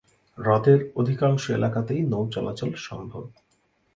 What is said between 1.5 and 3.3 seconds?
এলাকাতেই নৌ চলাচল সম্ভব।